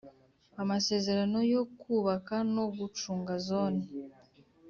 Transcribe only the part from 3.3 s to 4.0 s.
Zone